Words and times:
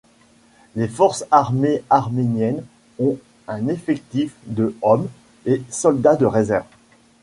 Les 0.75 0.87
Forces 0.87 1.25
armées 1.29 1.83
arméniennes 1.91 2.63
ont 2.97 3.19
un 3.47 3.67
effectif 3.67 4.33
de 4.47 4.75
hommes 4.81 5.07
et 5.45 5.61
soldats 5.69 6.15
de 6.15 6.25
réserve. 6.25 6.65